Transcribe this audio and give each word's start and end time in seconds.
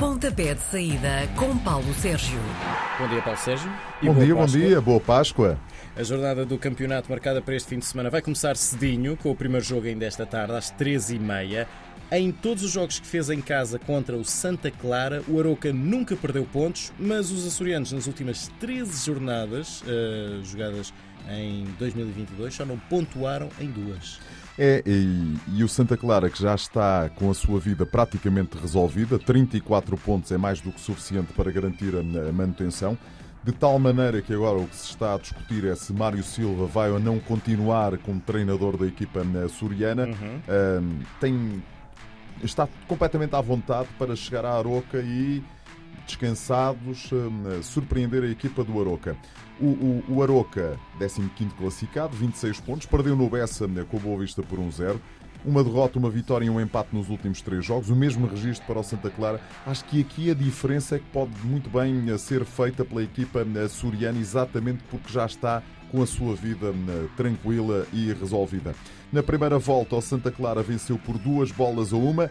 Pontapé 0.00 0.54
de 0.54 0.62
saída 0.62 1.28
com 1.36 1.58
Paulo 1.58 1.92
Sérgio. 1.92 2.38
Bom 2.98 3.06
dia, 3.06 3.20
Paulo 3.20 3.38
Sérgio. 3.38 3.70
E 4.00 4.06
Bom 4.06 4.14
dia, 4.14 4.34
bom 4.34 4.40
Páscoa. 4.40 4.58
dia, 4.58 4.80
boa 4.80 5.00
Páscoa. 5.00 5.60
A 5.94 6.02
jornada 6.02 6.46
do 6.46 6.56
campeonato 6.56 7.10
marcada 7.10 7.42
para 7.42 7.54
este 7.54 7.68
fim 7.68 7.78
de 7.78 7.84
semana 7.84 8.08
vai 8.08 8.22
começar 8.22 8.56
cedinho, 8.56 9.14
com 9.14 9.30
o 9.30 9.36
primeiro 9.36 9.62
jogo 9.62 9.86
ainda 9.86 10.06
esta 10.06 10.24
tarde, 10.24 10.54
às 10.54 10.72
13h30. 10.72 11.66
Em 12.12 12.32
todos 12.32 12.64
os 12.64 12.70
jogos 12.70 12.98
que 12.98 13.06
fez 13.06 13.28
em 13.28 13.42
casa 13.42 13.78
contra 13.78 14.16
o 14.16 14.24
Santa 14.24 14.70
Clara, 14.70 15.22
o 15.28 15.38
Aroca 15.38 15.70
nunca 15.70 16.16
perdeu 16.16 16.46
pontos, 16.46 16.90
mas 16.98 17.30
os 17.30 17.46
açorianos 17.46 17.92
nas 17.92 18.06
últimas 18.06 18.48
13 18.58 19.04
jornadas 19.04 19.84
eh, 19.86 20.40
jogadas 20.42 20.94
em 21.28 21.64
2022 21.78 22.54
só 22.54 22.64
não 22.64 22.78
pontuaram 22.78 23.50
em 23.60 23.70
duas. 23.70 24.18
É, 24.62 24.82
e, 24.84 25.38
e 25.56 25.64
o 25.64 25.68
Santa 25.70 25.96
Clara, 25.96 26.28
que 26.28 26.38
já 26.38 26.54
está 26.54 27.08
com 27.16 27.30
a 27.30 27.34
sua 27.34 27.58
vida 27.58 27.86
praticamente 27.86 28.58
resolvida, 28.58 29.18
34 29.18 29.96
pontos 29.96 30.30
é 30.32 30.36
mais 30.36 30.60
do 30.60 30.70
que 30.70 30.78
suficiente 30.78 31.32
para 31.32 31.50
garantir 31.50 31.94
a, 31.96 32.28
a 32.28 32.30
manutenção. 32.30 32.98
De 33.42 33.52
tal 33.52 33.78
maneira 33.78 34.20
que 34.20 34.34
agora 34.34 34.58
o 34.58 34.66
que 34.66 34.76
se 34.76 34.90
está 34.90 35.14
a 35.14 35.18
discutir 35.18 35.64
é 35.64 35.74
se 35.74 35.94
Mário 35.94 36.22
Silva 36.22 36.66
vai 36.66 36.90
ou 36.90 37.00
não 37.00 37.18
continuar 37.18 37.96
como 37.96 38.20
treinador 38.20 38.76
da 38.76 38.86
equipa 38.86 39.20
eh, 39.20 39.44
açoriana. 39.46 40.10
Ahm, 40.46 41.00
tem, 41.18 41.62
está 42.44 42.68
completamente 42.86 43.34
à 43.34 43.40
vontade 43.40 43.88
para 43.98 44.14
chegar 44.14 44.44
à 44.44 44.58
Aroca 44.58 44.98
e, 44.98 45.42
descansados, 46.10 47.10
hum, 47.12 47.62
surpreender 47.62 48.22
a 48.22 48.28
equipa 48.28 48.62
do 48.62 48.80
Aroca. 48.80 49.16
O, 49.60 49.66
o, 49.66 50.04
o 50.08 50.22
Aroca, 50.22 50.78
15 50.98 51.54
classificado, 51.56 52.16
26 52.16 52.60
pontos, 52.60 52.86
perdeu 52.86 53.16
no 53.16 53.28
Bessa 53.28 53.66
hum, 53.66 53.84
com 53.90 53.96
o 53.96 54.00
Boa 54.00 54.18
Vista 54.20 54.42
por 54.42 54.58
1-0. 54.58 54.98
Uma 55.44 55.64
derrota, 55.64 55.98
uma 55.98 56.10
vitória 56.10 56.44
e 56.44 56.50
um 56.50 56.60
empate 56.60 56.94
nos 56.94 57.08
últimos 57.08 57.40
três 57.40 57.64
jogos. 57.64 57.88
O 57.88 57.96
mesmo 57.96 58.26
registro 58.26 58.66
para 58.66 58.78
o 58.78 58.82
Santa 58.82 59.08
Clara. 59.08 59.40
Acho 59.66 59.84
que 59.86 60.02
aqui 60.02 60.30
a 60.30 60.34
diferença 60.34 60.96
é 60.96 60.98
que 60.98 61.06
pode 61.06 61.32
muito 61.42 61.70
bem 61.70 62.10
eh, 62.10 62.18
ser 62.18 62.44
feita 62.44 62.84
pela 62.84 63.02
equipa 63.02 63.40
açoriana, 63.64 64.18
exatamente 64.18 64.82
porque 64.90 65.10
já 65.10 65.24
está 65.24 65.62
com 65.90 66.02
a 66.02 66.06
sua 66.06 66.34
vida 66.36 66.72
tranquila 67.16 67.86
e 67.92 68.12
resolvida. 68.12 68.74
Na 69.12 69.22
primeira 69.22 69.58
volta, 69.58 69.96
o 69.96 70.02
Santa 70.02 70.30
Clara 70.30 70.62
venceu 70.62 70.98
por 70.98 71.18
duas 71.18 71.50
bolas 71.50 71.92
a 71.92 71.96
uma. 71.96 72.30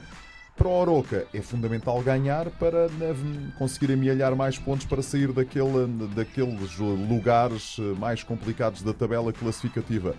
Para 0.60 0.68
o 0.68 0.72
Oroca 0.72 1.26
é 1.34 1.42
fundamental 1.42 2.02
ganhar 2.02 2.50
para 2.50 2.90
né, 2.90 3.16
conseguir 3.58 3.94
amealhar 3.94 4.36
mais 4.36 4.60
pontos 4.60 4.86
para 4.86 5.02
sair 5.02 5.32
daquele, 5.32 5.88
daqueles 6.14 6.78
lugares 6.78 7.78
eh, 7.80 7.98
mais 7.98 8.24
complicados 8.24 8.82
da 8.82 8.94
tabela 8.94 9.32
classificativa. 9.32 10.18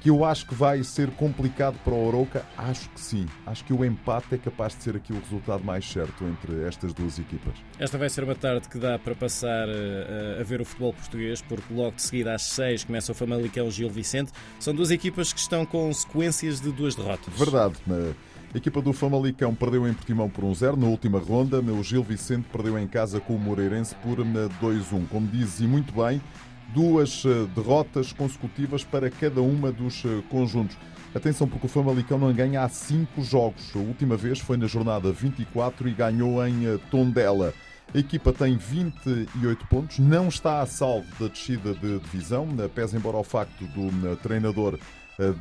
Que 0.00 0.08
eu 0.08 0.24
acho 0.24 0.46
que 0.46 0.54
vai 0.54 0.84
ser 0.84 1.10
complicado 1.10 1.76
para 1.84 1.92
o 1.92 2.06
Oroca, 2.06 2.46
acho 2.56 2.88
que 2.90 3.00
sim. 3.00 3.26
Acho 3.44 3.64
que 3.64 3.72
o 3.72 3.84
empate 3.84 4.36
é 4.36 4.38
capaz 4.38 4.76
de 4.76 4.84
ser 4.84 4.94
aqui 4.94 5.12
o 5.12 5.18
resultado 5.18 5.64
mais 5.64 5.84
certo 5.84 6.24
entre 6.24 6.64
estas 6.68 6.94
duas 6.94 7.18
equipas. 7.18 7.54
Esta 7.76 7.98
vai 7.98 8.08
ser 8.08 8.22
uma 8.22 8.36
tarde 8.36 8.68
que 8.68 8.78
dá 8.78 8.96
para 8.96 9.16
passar 9.16 9.68
eh, 9.68 10.38
a 10.40 10.44
ver 10.44 10.60
o 10.60 10.64
futebol 10.64 10.92
português, 10.92 11.42
porque 11.42 11.74
logo 11.74 11.96
de 11.96 12.02
seguida 12.02 12.32
às 12.32 12.42
6 12.42 12.84
começa 12.84 13.10
o 13.10 13.14
Famalicão 13.14 13.68
Gil 13.68 13.90
Vicente. 13.90 14.30
São 14.60 14.72
duas 14.72 14.92
equipas 14.92 15.32
que 15.32 15.40
estão 15.40 15.66
com 15.66 15.92
sequências 15.92 16.60
de 16.60 16.70
duas 16.70 16.94
derrotas. 16.94 17.34
Verdade. 17.36 17.74
né? 17.88 18.14
A 18.52 18.58
equipa 18.58 18.82
do 18.82 18.92
Famalicão 18.92 19.54
perdeu 19.54 19.86
em 19.86 19.94
Portimão 19.94 20.28
por 20.28 20.42
1-0 20.42 20.74
na 20.74 20.88
última 20.88 21.20
ronda. 21.20 21.60
O 21.60 21.84
Gil 21.84 22.02
Vicente 22.02 22.48
perdeu 22.50 22.76
em 22.76 22.88
casa 22.88 23.20
com 23.20 23.36
o 23.36 23.38
Moreirense 23.38 23.94
por 24.02 24.18
eh, 24.18 24.48
2-1. 24.60 25.06
Como 25.08 25.24
diz 25.28 25.60
e 25.60 25.68
muito 25.68 25.92
bem, 25.92 26.20
duas 26.74 27.22
eh, 27.24 27.46
derrotas 27.54 28.12
consecutivas 28.12 28.82
para 28.82 29.08
cada 29.08 29.40
uma 29.40 29.70
dos 29.70 30.04
eh, 30.04 30.20
conjuntos. 30.28 30.76
Atenção, 31.14 31.46
porque 31.46 31.66
o 31.66 31.68
Famalicão 31.68 32.18
não 32.18 32.32
ganha 32.32 32.64
há 32.64 32.68
5 32.68 33.22
jogos. 33.22 33.70
A 33.76 33.78
última 33.78 34.16
vez 34.16 34.40
foi 34.40 34.56
na 34.56 34.66
jornada 34.66 35.12
24 35.12 35.88
e 35.88 35.92
ganhou 35.92 36.44
em 36.44 36.76
Tondela. 36.90 37.54
A 37.94 37.98
equipa 37.98 38.32
tem 38.32 38.56
28 38.56 39.66
pontos, 39.68 40.00
não 40.00 40.28
está 40.28 40.60
a 40.60 40.66
salvo 40.66 41.06
da 41.20 41.28
descida 41.28 41.72
de 41.74 41.98
divisão, 42.00 42.48
pese 42.72 42.96
embora 42.96 43.16
ao 43.16 43.24
facto 43.24 43.64
do 43.64 44.16
treinador 44.16 44.78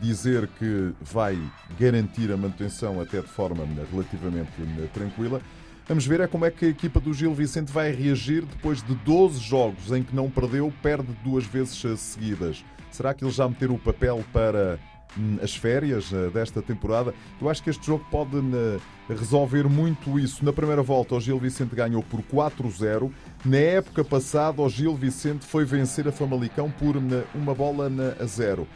dizer 0.01 0.47
que 0.59 0.93
vai 1.01 1.37
garantir 1.79 2.31
a 2.31 2.37
manutenção 2.37 2.99
até 2.99 3.21
de 3.21 3.27
forma 3.27 3.65
relativamente 3.91 4.51
eh, 4.59 4.87
tranquila. 4.93 5.41
Vamos 5.89 6.05
ver 6.05 6.19
é 6.19 6.27
como 6.27 6.45
é 6.45 6.51
que 6.51 6.65
a 6.65 6.69
equipa 6.69 6.99
do 6.99 7.11
Gil 7.11 7.33
Vicente 7.33 7.71
vai 7.71 7.91
reagir 7.91 8.45
depois 8.45 8.79
de 8.83 8.93
12 8.93 9.39
jogos 9.39 9.91
em 9.91 10.03
que 10.03 10.15
não 10.15 10.29
perdeu, 10.29 10.71
perde 10.83 11.11
duas 11.23 11.45
vezes 11.45 11.83
eh, 11.83 11.95
seguidas. 11.95 12.63
Será 12.91 13.11
que 13.11 13.23
eles 13.23 13.33
já 13.33 13.49
meteram 13.49 13.73
o 13.73 13.79
papel 13.79 14.23
para 14.31 14.77
hum, 15.17 15.39
as 15.41 15.55
férias 15.55 16.13
eh, 16.13 16.29
desta 16.29 16.61
temporada? 16.61 17.11
Eu 17.41 17.49
acho 17.49 17.63
que 17.63 17.71
este 17.71 17.83
jogo 17.87 18.05
pode 18.11 18.37
eh, 18.37 18.77
resolver 19.09 19.67
muito 19.67 20.19
isso. 20.19 20.45
Na 20.45 20.53
primeira 20.53 20.83
volta, 20.83 21.15
o 21.15 21.19
Gil 21.19 21.39
Vicente 21.39 21.73
ganhou 21.73 22.03
por 22.03 22.21
4-0. 22.21 23.11
Na 23.43 23.57
época 23.57 24.03
passada, 24.03 24.61
o 24.61 24.69
Gil 24.69 24.95
Vicente 24.95 25.43
foi 25.43 25.65
vencer 25.65 26.07
a 26.07 26.11
Famalicão 26.11 26.69
por 26.69 26.97
hum, 26.97 27.23
uma 27.33 27.55
bola 27.55 27.89
a 28.19 28.25
zero. 28.27 28.67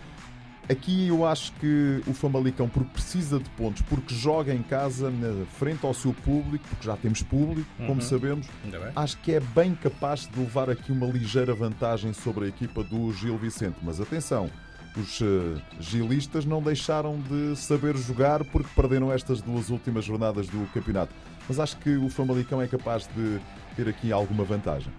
Aqui 0.69 1.09
eu 1.09 1.25
acho 1.25 1.51
que 1.53 2.01
o 2.07 2.13
Famalicão, 2.13 2.69
porque 2.69 2.89
precisa 2.93 3.37
de 3.37 3.49
pontos, 3.51 3.81
porque 3.81 4.15
joga 4.15 4.53
em 4.53 4.63
casa 4.63 5.11
na 5.11 5.45
frente 5.45 5.85
ao 5.85 5.93
seu 5.93 6.13
público, 6.13 6.65
porque 6.69 6.85
já 6.85 6.95
temos 6.95 7.21
público, 7.21 7.69
como 7.85 8.01
sabemos, 8.01 8.47
acho 8.95 9.17
que 9.17 9.33
é 9.33 9.39
bem 9.41 9.75
capaz 9.75 10.25
de 10.25 10.39
levar 10.39 10.69
aqui 10.69 10.91
uma 10.91 11.05
ligeira 11.05 11.53
vantagem 11.53 12.13
sobre 12.13 12.45
a 12.45 12.47
equipa 12.47 12.81
do 12.81 13.11
Gil 13.11 13.37
Vicente. 13.37 13.75
Mas 13.83 13.99
atenção, 13.99 14.49
os 14.95 15.21
eh, 15.21 15.61
gilistas 15.79 16.45
não 16.45 16.61
deixaram 16.61 17.19
de 17.19 17.55
saber 17.57 17.97
jogar 17.97 18.43
porque 18.45 18.69
perderam 18.75 19.11
estas 19.11 19.41
duas 19.41 19.69
últimas 19.69 20.05
jornadas 20.05 20.47
do 20.47 20.65
campeonato. 20.71 21.13
Mas 21.47 21.59
acho 21.59 21.77
que 21.77 21.97
o 21.97 22.09
Famalicão 22.09 22.61
é 22.61 22.67
capaz 22.67 23.09
de 23.15 23.39
ter 23.75 23.89
aqui 23.89 24.11
alguma 24.13 24.43
vantagem. 24.43 24.93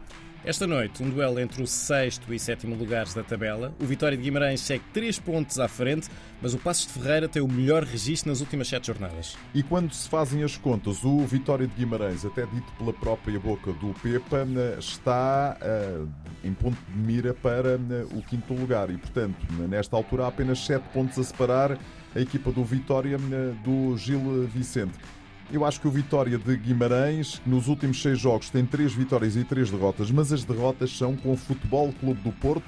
Esta 0.47 0.66
noite, 0.66 1.03
um 1.03 1.09
duelo 1.09 1.41
entre 1.41 1.62
o 1.62 1.66
sexto 1.66 2.34
e 2.34 2.38
sétimo 2.38 2.77
lugares 2.77 3.15
da 3.15 3.22
tabela. 3.22 3.75
O 3.81 3.87
Vitória 3.87 4.15
de 4.15 4.22
Guimarães 4.22 4.60
segue 4.60 4.84
3 4.93 5.19
pontos 5.19 5.59
à 5.59 5.66
frente, 5.69 6.10
mas 6.43 6.53
o 6.53 6.59
Passos 6.59 6.87
de 6.87 6.93
Ferreira 6.93 7.27
tem 7.27 7.41
o 7.41 7.49
melhor 7.49 7.82
registro 7.82 8.28
nas 8.28 8.41
últimas 8.41 8.69
7 8.69 8.88
jornadas. 8.88 9.38
E 9.54 9.62
quando 9.62 9.94
se 9.94 10.06
fazem 10.06 10.43
as 10.43 10.59
contas, 10.59 11.03
o 11.03 11.21
Vitória 11.21 11.66
de 11.66 11.75
Guimarães, 11.75 12.27
até 12.27 12.44
dito 12.44 12.71
pela 12.77 12.93
própria 12.93 13.41
boca 13.41 13.72
do 13.72 13.94
Pepa, 14.03 14.47
está 14.78 15.56
ah, 15.62 16.06
em 16.44 16.53
ponto 16.53 16.77
de 16.91 16.99
mira 16.99 17.33
para 17.33 17.78
né, 17.78 18.04
o 18.12 18.21
quinto 18.21 18.53
lugar. 18.53 18.91
E, 18.91 18.99
portanto, 18.99 19.47
nesta 19.66 19.97
altura 19.97 20.25
há 20.25 20.28
apenas 20.28 20.59
7 20.59 20.91
pontos 20.93 21.19
a 21.19 21.25
separar 21.25 21.78
a 22.15 22.21
equipa 22.21 22.53
do 22.53 22.62
Vitória 22.62 23.16
né, 23.16 23.56
do 23.65 23.97
Gil 23.97 24.47
Vicente. 24.47 24.93
Eu 25.53 25.65
acho 25.65 25.81
que 25.81 25.87
o 25.87 25.91
Vitória 25.91 26.38
de 26.38 26.56
Guimarães, 26.56 27.41
nos 27.47 27.69
últimos 27.69 28.00
seis 28.00 28.19
jogos, 28.19 28.50
tem 28.50 28.65
três 28.65 28.93
vitórias 28.93 29.37
e 29.37 29.44
três 29.44 29.71
derrotas, 29.71 30.10
mas 30.10 30.32
as 30.32 30.43
derrotas 30.43 30.97
são 30.97 31.15
com 31.16 31.32
o 31.32 31.37
Futebol 31.37 31.93
Clube 32.00 32.21
do 32.22 32.32
Porto 32.32 32.65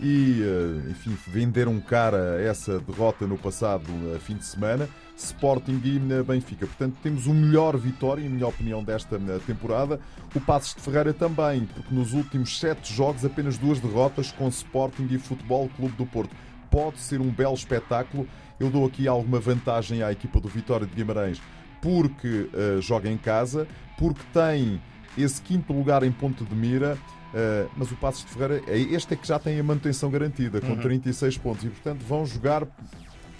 e, 0.00 0.42
eh, 0.42 0.90
enfim, 0.90 1.16
venderam 1.26 1.80
cara 1.80 2.40
essa 2.42 2.78
derrota 2.80 3.26
no 3.26 3.38
passado 3.38 3.84
eh, 4.14 4.18
fim 4.18 4.34
de 4.34 4.44
semana. 4.44 4.88
Sporting 5.16 5.80
e 5.82 5.96
eh, 6.12 6.22
Benfica. 6.22 6.66
Portanto, 6.66 6.96
temos 7.02 7.26
o 7.26 7.32
melhor 7.32 7.76
vitória, 7.78 8.22
em 8.22 8.28
minha 8.28 8.46
opinião, 8.46 8.84
desta 8.84 9.18
temporada. 9.46 9.98
O 10.34 10.40
Passos 10.40 10.74
de 10.74 10.82
Ferreira 10.82 11.14
também, 11.14 11.64
porque 11.64 11.94
nos 11.94 12.12
últimos 12.12 12.58
sete 12.58 12.92
jogos 12.92 13.24
apenas 13.24 13.56
duas 13.56 13.80
derrotas 13.80 14.30
com 14.32 14.48
Sporting 14.48 15.06
e 15.10 15.18
Futebol 15.18 15.70
Clube 15.76 15.96
do 15.96 16.04
Porto. 16.04 16.34
Pode 16.70 16.98
ser 16.98 17.20
um 17.20 17.30
belo 17.30 17.54
espetáculo. 17.54 18.28
Eu 18.60 18.68
dou 18.68 18.84
aqui 18.84 19.08
alguma 19.08 19.40
vantagem 19.40 20.02
à 20.02 20.12
equipa 20.12 20.38
do 20.40 20.48
Vitória 20.48 20.86
de 20.86 20.94
Guimarães 20.94 21.40
porque 21.80 22.48
eh, 22.52 22.78
joga 22.80 23.08
em 23.10 23.16
casa, 23.18 23.66
porque 23.98 24.20
tem 24.32 24.80
esse 25.16 25.40
quinto 25.40 25.72
lugar 25.72 26.02
em 26.02 26.12
ponto 26.12 26.44
de 26.44 26.54
mira. 26.54 26.96
eh, 27.34 27.66
mas 27.76 27.90
o 27.90 27.96
Passos 27.96 28.24
de 28.24 28.30
Ferreira, 28.30 28.62
é 28.66 28.78
este 28.78 29.14
é 29.14 29.16
que 29.16 29.26
já 29.26 29.38
tem 29.38 29.58
a 29.60 29.62
manutenção 29.62 30.10
garantida, 30.10 30.60
com 30.60 30.76
36 30.76 31.36
pontos, 31.38 31.64
e 31.64 31.68
portanto 31.68 32.02
vão 32.06 32.24
jogar 32.24 32.64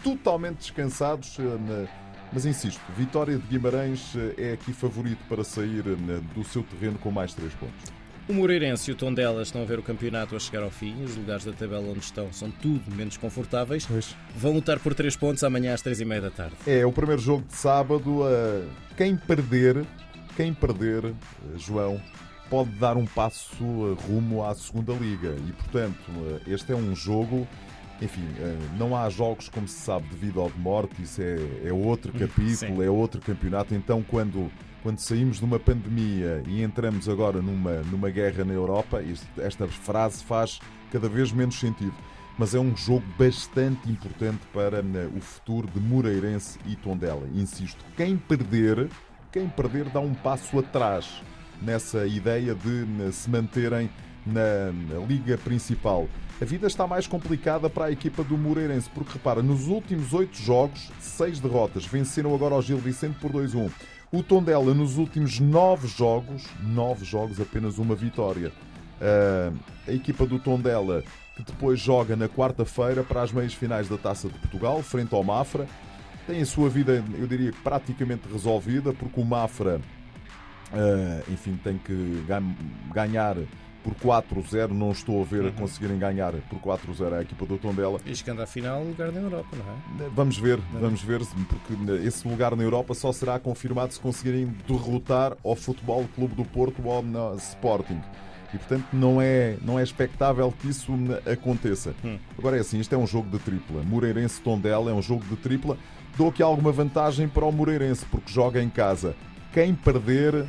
totalmente 0.03 0.59
descansados. 0.59 1.37
eh, 1.39 1.43
na- 1.43 2.07
mas 2.33 2.45
insisto, 2.45 2.81
Vitória 2.97 3.39
de 3.39 3.47
Guimarães 3.47 4.13
é 4.37 4.53
aqui 4.55 4.73
favorito 4.73 5.21
para 5.29 5.45
sair 5.45 5.83
do 6.35 6.43
seu 6.45 6.63
terreno 6.65 6.99
com 6.99 7.11
mais 7.11 7.33
3 7.33 7.53
pontos. 7.55 7.93
O 8.29 8.33
Moreirense 8.33 8.91
e 8.91 8.93
o 8.93 8.97
Tondela 8.97 9.41
estão 9.43 9.63
a 9.63 9.65
ver 9.65 9.79
o 9.79 9.83
campeonato 9.83 10.35
a 10.35 10.39
chegar 10.41 10.65
ao 10.65 10.71
fim. 10.71 11.01
Os 11.05 11.15
lugares 11.17 11.45
da 11.45 11.53
tabela 11.53 11.87
onde 11.89 12.01
estão 12.01 12.33
são 12.33 12.51
tudo 12.51 12.83
menos 12.95 13.17
confortáveis. 13.17 13.87
Vão 14.37 14.53
lutar 14.53 14.81
por 14.81 14.95
3 14.95 15.15
pontos 15.17 15.45
amanhã 15.45 15.73
às 15.75 15.83
3h30 15.83 16.21
da 16.21 16.31
tarde. 16.31 16.57
É 16.67 16.85
o 16.85 16.91
primeiro 16.93 17.23
jogo 17.23 17.45
de 17.47 17.55
sábado. 17.55 18.23
eh, 18.29 18.65
Quem 18.97 19.17
perder, 19.17 19.85
quem 20.37 20.53
perder, 20.53 21.05
eh, 21.05 21.13
João, 21.57 22.01
pode 22.51 22.71
dar 22.71 22.97
um 22.97 23.07
passo 23.07 23.55
eh, 23.63 24.07
rumo 24.09 24.45
à 24.45 24.53
segunda 24.57 24.93
liga. 24.95 25.37
E 25.47 25.53
portanto, 25.53 26.11
eh, 26.47 26.51
este 26.53 26.73
é 26.73 26.75
um 26.77 26.97
jogo. 26.97 27.47
Enfim, 28.01 28.27
eh, 28.39 28.57
não 28.79 28.95
há 28.95 29.09
jogos, 29.09 29.49
como 29.49 29.67
se 29.67 29.79
sabe, 29.81 30.07
de 30.09 30.17
vida 30.17 30.39
ou 30.39 30.51
de 30.51 30.59
morte. 30.59 31.03
Isso 31.03 31.23
é, 31.23 31.37
é 31.69 31.73
outro 31.73 32.13
capítulo, 32.13 32.77
Sim. 32.77 32.83
é 32.85 32.91
outro 32.91 33.21
campeonato. 33.23 33.75
Então, 33.75 34.03
quando, 34.03 34.51
quando 34.83 34.99
saímos 34.99 35.39
de 35.39 35.45
uma 35.47 35.59
pandemia 35.59 36.43
e 36.47 36.63
entramos 36.63 37.09
agora 37.09 37.41
numa, 37.41 37.77
numa 37.91 38.11
guerra 38.11 38.45
na 38.45 38.53
Europa, 38.53 39.01
isto- 39.03 39.27
esta 39.41 39.67
frase 39.67 40.23
faz 40.25 40.61
cada 40.93 41.09
vez 41.09 41.33
menos 41.33 41.59
sentido. 41.59 41.95
Mas 42.39 42.55
é 42.55 42.61
um 42.61 42.77
jogo 42.77 43.03
bastante 43.19 43.91
importante 43.91 44.41
para 44.53 44.83
né, 44.83 45.09
o 45.17 45.21
futuro 45.21 45.67
de 45.67 45.81
Moreirense 45.81 46.59
e 46.67 46.77
Tondela. 46.77 47.27
Insisto, 47.35 47.83
quem 47.97 48.19
perder, 48.19 48.91
quem 49.33 49.49
perder 49.49 49.87
dá 49.89 50.01
um 50.01 50.13
passo 50.13 50.59
atrás 50.59 51.23
nessa 51.63 52.07
ideia 52.07 52.55
de 52.55 53.11
se 53.11 53.31
manterem 53.31 53.89
na, 54.27 54.73
Liga 55.07 55.39
Principal. 55.39 56.09
A 56.41 56.45
vida 56.45 56.67
está 56.67 56.87
mais 56.87 57.07
complicada 57.07 57.71
para 57.71 57.87
a 57.87 57.91
equipa 57.91 58.23
do 58.23 58.37
Moreirense, 58.37 58.91
porque 58.91 59.15
repara, 59.15 59.43
nos 59.43 59.69
últimos 59.69 60.13
oito 60.13 60.37
jogos, 60.37 60.91
seis 61.01 61.41
derrotas, 61.41 61.87
venceram 61.87 62.35
agora 62.35 62.55
o 62.55 62.61
Gil 62.61 62.79
Vicente 62.79 63.17
por 63.21 63.33
2-1. 63.33 63.71
O 64.13 64.23
Tondela, 64.23 64.75
nos 64.75 64.99
últimos 64.99 65.41
nove 65.41 65.89
jogos, 65.89 66.45
nove 66.63 67.05
jogos, 67.05 67.41
apenas 67.41 67.79
uma 67.79 67.95
vitória. 67.95 68.53
Uh, 69.01 69.57
a 69.87 69.93
equipa 69.93 70.27
do 70.27 70.39
Tondela, 70.39 71.03
que 71.37 71.43
depois 71.43 71.81
joga 71.81 72.17
na 72.17 72.29
quarta-feira 72.29 73.03
para 73.03 73.23
as 73.23 73.33
meias 73.33 73.55
finais 73.55 73.89
da 73.89 73.97
Taça 73.97 74.29
de 74.29 74.39
Portugal, 74.39 74.83
frente 74.83 75.15
ao 75.15 75.25
Mafra, 75.25 75.67
tem 76.27 76.41
a 76.41 76.47
sua 76.47 76.69
vida, 76.69 77.05
eu 77.19 77.27
diria, 77.27 77.53
praticamente 77.63 78.29
resolvida, 78.31 78.93
porque 78.93 79.21
o 79.21 79.25
Mafra, 79.25 79.81
uh, 80.73 81.33
enfim, 81.33 81.59
tem 81.63 81.79
que 81.79 82.25
ganhar 82.93 83.37
por 83.87 84.23
4-0. 84.23 84.71
Não 84.71 84.91
estou 84.91 85.23
a 85.23 85.25
ver 85.25 85.43
uhum. 85.43 85.49
a 85.49 85.53
conseguirem 85.53 85.99
ganhar 85.99 86.33
por 86.51 86.59
4-0 86.59 87.13
a 87.13 87.23
equipa 87.23 87.47
do 87.47 87.57
Tondela. 87.57 88.01
E 88.05 88.15
chegando 88.15 88.43
à 88.43 88.47
final, 88.47 88.83
lugar 88.83 89.13
na 89.13 89.21
Europa, 89.21 89.57
não 89.57 90.05
é? 90.05 90.09
Vamos 90.11 90.39
ver, 90.39 90.59
vamos 90.73 91.03
ver, 91.03 91.21
porque 91.49 91.75
esse 92.07 92.27
lugar 92.27 92.57
na 92.57 92.63
Europa 92.63 92.95
só 92.95 93.13
será 93.13 93.39
confirmado 93.39 93.93
se 93.93 94.01
conseguirem 94.01 94.47
derrotar 94.67 95.37
ao 95.45 95.55
Futebol 95.55 96.05
Clube 96.15 96.35
do 96.35 96.45
Porto 96.45 96.83
ou 96.85 96.93
ao 96.93 97.37
Sporting. 97.37 98.01
E 98.55 98.59
portanto 98.59 98.87
não 98.93 99.21
é, 99.21 99.57
não 99.63 99.79
é 99.79 99.83
expectável 99.83 100.53
que 100.61 100.69
isso 100.69 100.93
aconteça. 101.31 101.95
Hum. 102.05 102.17
Agora 102.39 102.57
é 102.57 102.61
assim, 102.61 102.79
isto 102.79 102.95
é 102.95 102.99
um 102.99 103.07
jogo 103.07 103.29
de 103.31 103.39
tripla. 103.39 103.83
Moreirense 103.83 104.41
Tondela 104.41 104.91
é 104.91 104.95
um 104.95 105.03
jogo 105.03 105.25
de 105.25 105.37
tripla. 105.37 105.77
Dou 106.17 106.29
aqui 106.29 106.43
alguma 106.43 106.73
vantagem 106.73 107.29
para 107.29 107.45
o 107.45 107.53
Moreirense, 107.53 108.07
porque 108.07 108.33
joga 108.33 108.63
em 108.63 108.71
casa. 108.71 109.15
Quem 109.53 109.75
perder 109.75 110.47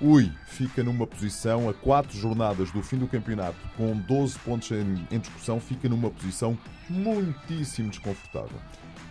Ui 0.00 0.30
fica 0.46 0.82
numa 0.82 1.06
posição 1.06 1.68
a 1.68 1.74
quatro 1.74 2.16
jornadas 2.18 2.70
do 2.72 2.82
fim 2.82 2.98
do 2.98 3.06
campeonato, 3.06 3.56
com 3.76 3.96
12 3.96 4.38
pontos 4.40 4.70
em, 4.70 5.18
discussão, 5.18 5.60
fica 5.60 5.88
numa 5.88 6.10
posição 6.10 6.58
muitíssimo 6.88 7.90
desconfortável. 7.90 8.58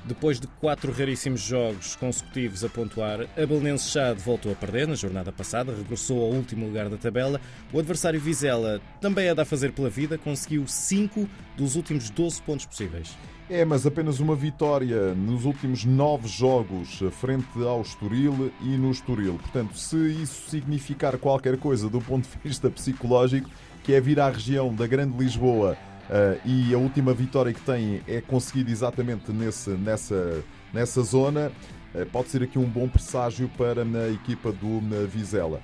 Depois 0.06 0.38
de 0.38 0.48
quatro 0.60 0.92
raríssimos 0.92 1.40
jogos 1.40 1.96
consecutivos 1.96 2.62
a 2.62 2.68
pontuar, 2.68 3.22
a 3.22 3.46
Belenense 3.46 3.90
Chade 3.90 4.20
voltou 4.20 4.52
a 4.52 4.56
perder 4.56 4.86
na 4.86 4.96
jornada 4.96 5.32
passada, 5.32 5.74
regressou 5.74 6.22
ao 6.22 6.32
último 6.32 6.66
lugar 6.66 6.90
da 6.90 6.98
tabela. 6.98 7.40
O 7.72 7.80
adversário 7.80 8.20
Vizela 8.20 8.82
também 9.00 9.28
é 9.28 9.32
a 9.32 9.46
fazer 9.46 9.72
pela 9.72 9.90
vida, 9.90 10.18
conseguiu 10.18 10.68
5 10.68 11.28
dos 11.56 11.78
últimos 11.78 12.10
12 12.10 12.42
pontos 12.42 12.66
possíveis. 12.66 13.16
É, 13.50 13.64
mas 13.64 13.86
apenas 13.86 14.20
uma 14.20 14.36
vitória 14.36 15.14
nos 15.14 15.46
últimos 15.46 15.86
nove 15.86 16.28
jogos 16.28 17.02
frente 17.12 17.62
ao 17.62 17.82
Estoril 17.82 18.52
e 18.62 18.78
no 18.78 18.92
Estoril. 18.92 19.36
Portanto, 19.36 19.78
se 19.78 19.96
isso 19.96 20.50
significar 20.50 21.18
qualquer 21.18 21.58
coisa 21.58 21.90
do 21.90 22.02
ponto 22.02 22.28
de 22.28 22.38
vista 22.44 22.70
psicológico, 22.70 23.50
que 23.84 23.94
é 23.94 24.02
vir 24.02 24.20
à 24.20 24.30
região 24.30 24.74
da 24.74 24.86
Grande 24.86 25.18
Lisboa 25.18 25.78
uh, 26.10 26.40
e 26.46 26.74
a 26.74 26.78
última 26.78 27.14
vitória 27.14 27.54
que 27.54 27.62
tem 27.62 28.02
é 28.08 28.22
conseguir 28.22 28.70
exatamente 28.70 29.32
nesse, 29.32 29.72
nessa, 29.72 30.44
nessa 30.74 31.02
zona, 31.02 31.52
uh, 31.94 32.06
pode 32.08 32.30
ser 32.30 32.44
aqui 32.44 32.58
um 32.58 32.70
bom 32.70 32.88
presságio 32.88 33.50
para 33.58 33.84
a 33.84 34.10
equipa 34.10 34.52
do 34.52 34.82
Vizela. 35.08 35.62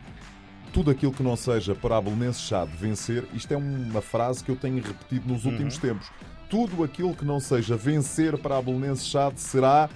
Tudo 0.72 0.92
aquilo 0.92 1.12
que 1.12 1.24
não 1.24 1.36
seja 1.36 1.74
para 1.74 1.98
a 1.98 2.02
Belenense 2.02 2.42
Chade 2.42 2.72
vencer, 2.78 3.26
isto 3.34 3.52
é 3.52 3.58
uma 3.58 4.02
frase 4.02 4.44
que 4.44 4.52
eu 4.52 4.56
tenho 4.56 4.76
repetido 4.76 5.28
nos 5.28 5.46
últimos 5.46 5.76
uhum. 5.76 5.82
tempos. 5.82 6.12
Tudo 6.48 6.84
aquilo 6.84 7.16
que 7.16 7.26
não 7.26 7.40
seja 7.40 7.76
vencer 7.76 8.38
para 8.38 8.58
a 8.58 8.62
Belenense 8.62 9.06
Chade 9.06 9.40
será 9.40 9.90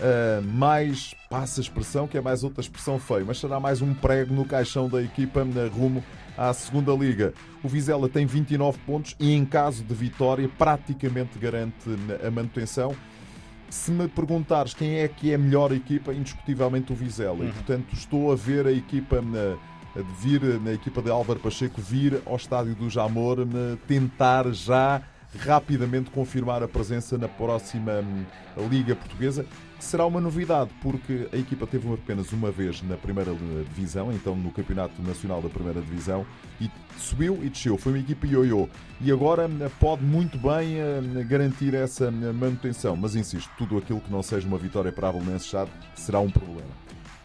uh, 0.00 0.42
mais, 0.42 1.14
passa 1.28 1.60
a 1.60 1.62
expressão, 1.62 2.08
que 2.08 2.16
é 2.16 2.20
mais 2.20 2.42
outra 2.42 2.60
expressão 2.60 2.98
feia, 2.98 3.24
mas 3.24 3.38
será 3.38 3.60
mais 3.60 3.80
um 3.80 3.94
prego 3.94 4.34
no 4.34 4.44
caixão 4.44 4.88
da 4.88 5.02
equipa 5.02 5.46
rumo 5.72 6.02
à 6.36 6.52
segunda 6.52 6.92
liga. 6.92 7.34
O 7.62 7.68
Vizela 7.68 8.08
tem 8.08 8.26
29 8.26 8.78
pontos 8.80 9.14
e 9.20 9.32
em 9.32 9.44
caso 9.44 9.84
de 9.84 9.94
vitória 9.94 10.48
praticamente 10.58 11.38
garante 11.38 11.88
a 12.26 12.30
manutenção. 12.30 12.94
Se 13.68 13.92
me 13.92 14.08
perguntares 14.08 14.74
quem 14.74 14.96
é 14.96 15.06
que 15.06 15.30
é 15.30 15.34
a 15.36 15.38
melhor 15.38 15.70
equipa, 15.70 16.12
indiscutivelmente 16.12 16.92
o 16.92 16.96
Vizela. 16.96 17.34
Uhum. 17.34 17.48
E 17.48 17.52
portanto 17.52 17.92
estou 17.92 18.32
a 18.32 18.34
ver 18.34 18.66
a 18.66 18.72
equipa 18.72 19.20
na, 19.20 19.56
de 19.94 20.12
vir 20.20 20.60
na 20.60 20.72
equipa 20.72 21.00
de 21.00 21.10
Álvaro 21.10 21.38
Pacheco 21.38 21.80
vir 21.80 22.20
ao 22.26 22.36
estádio 22.36 22.74
do 22.74 22.90
Jamor 22.90 23.38
tentar 23.86 24.50
já 24.52 25.02
rapidamente 25.38 26.10
confirmar 26.10 26.62
a 26.62 26.68
presença 26.68 27.16
na 27.16 27.28
próxima 27.28 28.00
hum, 28.00 28.24
Liga 28.68 28.96
Portuguesa, 28.96 29.46
será 29.84 30.06
uma 30.06 30.20
novidade, 30.20 30.70
porque 30.82 31.28
a 31.32 31.36
equipa 31.36 31.66
teve 31.66 31.92
apenas 31.92 32.32
uma 32.32 32.50
vez 32.50 32.82
na 32.82 32.96
primeira 32.96 33.34
divisão, 33.74 34.12
então 34.12 34.36
no 34.36 34.50
Campeonato 34.50 35.00
Nacional 35.02 35.40
da 35.42 35.48
Primeira 35.48 35.80
Divisão, 35.80 36.26
e 36.60 36.70
subiu 36.98 37.40
e 37.42 37.48
desceu. 37.48 37.76
Foi 37.76 37.92
uma 37.92 37.98
equipa 37.98 38.26
ioiô. 38.26 38.68
E 39.00 39.10
agora 39.10 39.46
hum, 39.46 39.58
pode 39.78 40.04
muito 40.04 40.38
bem 40.38 40.76
hum, 40.82 41.26
garantir 41.26 41.74
essa 41.74 42.10
manutenção. 42.10 42.96
Mas 42.96 43.16
insisto, 43.16 43.50
tudo 43.56 43.78
aquilo 43.78 44.00
que 44.00 44.10
não 44.10 44.22
seja 44.22 44.46
uma 44.46 44.58
vitória 44.58 44.92
para 44.92 45.08
a 45.08 45.12
Belenense 45.12 45.46
Chade 45.46 45.70
será 45.94 46.20
um 46.20 46.30
problema. 46.30 46.68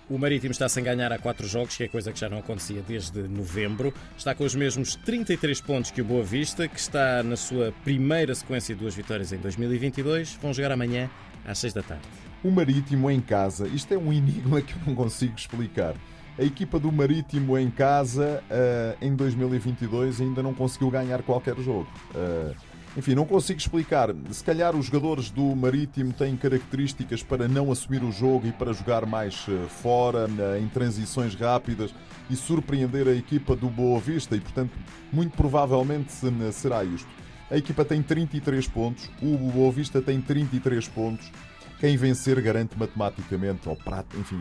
O 0.07 0.19
Marítimo 0.19 0.51
está 0.51 0.69
sem 0.69 0.83
ganhar 0.83 1.11
há 1.11 1.17
quatro 1.17 1.47
jogos, 1.47 1.75
que 1.75 1.83
é 1.83 1.87
coisa 1.87 2.11
que 2.11 2.19
já 2.19 2.29
não 2.29 2.37
acontecia 2.37 2.83
desde 2.87 3.27
novembro. 3.27 3.91
Está 4.15 4.35
com 4.35 4.43
os 4.43 4.53
mesmos 4.53 4.95
33 4.97 5.59
pontos 5.61 5.89
que 5.89 5.99
o 5.99 6.05
Boa 6.05 6.23
Vista, 6.23 6.67
que 6.67 6.79
está 6.79 7.23
na 7.23 7.35
sua 7.35 7.73
primeira 7.83 8.35
sequência 8.35 8.75
de 8.75 8.81
duas 8.81 8.93
vitórias 8.93 9.31
em 9.33 9.37
2022. 9.37 10.37
Vão 10.39 10.53
jogar 10.53 10.71
amanhã 10.71 11.09
às 11.43 11.57
6 11.57 11.73
da 11.73 11.81
tarde. 11.81 12.05
O 12.45 12.51
Marítimo 12.51 13.09
em 13.09 13.19
casa, 13.19 13.67
isto 13.67 13.91
é 13.91 13.97
um 13.97 14.13
enigma 14.13 14.61
que 14.61 14.73
eu 14.73 14.79
não 14.85 14.93
consigo 14.93 15.33
explicar. 15.35 15.95
A 16.37 16.43
equipa 16.43 16.77
do 16.77 16.91
Marítimo 16.91 17.57
em 17.57 17.71
casa 17.71 18.43
uh, 18.51 19.03
em 19.03 19.15
2022 19.15 20.21
ainda 20.21 20.43
não 20.43 20.53
conseguiu 20.53 20.91
ganhar 20.91 21.23
qualquer 21.23 21.57
jogo. 21.57 21.87
Uh, 22.13 22.55
enfim, 22.95 23.15
não 23.15 23.25
consigo 23.25 23.59
explicar. 23.59 24.09
Se 24.29 24.43
calhar 24.43 24.75
os 24.75 24.85
jogadores 24.85 25.31
do 25.31 25.55
Marítimo 25.55 26.13
têm 26.13 26.37
características 26.37 27.23
para 27.23 27.47
não 27.47 27.71
assumir 27.71 28.03
o 28.03 28.11
jogo 28.11 28.45
e 28.45 28.51
para 28.51 28.71
jogar 28.73 29.07
mais 29.07 29.43
eh, 29.49 29.67
fora, 29.67 30.29
em 30.61 30.67
transições 30.69 31.35
rápidas 31.35 31.93
e 32.29 32.37
surpreender 32.37 33.07
a 33.07 33.13
equipa 33.13 33.53
do 33.53 33.69
Boa 33.69 33.99
Vista 33.99 34.33
e, 34.33 34.39
portanto, 34.39 34.71
muito 35.11 35.35
provavelmente 35.35 36.13
será 36.53 36.85
isto. 36.85 37.09
A 37.51 37.57
equipa 37.57 37.83
tem 37.83 38.01
33 38.01 38.65
pontos, 38.69 39.09
o 39.21 39.37
Boa 39.51 39.73
Vista 39.73 40.01
tem 40.01 40.21
33 40.21 40.87
pontos. 40.87 41.29
Quem 41.79 41.97
vencer 41.97 42.39
garante 42.41 42.77
matematicamente, 42.77 43.67
ou 43.67 43.75
prato, 43.75 44.17
enfim, 44.17 44.39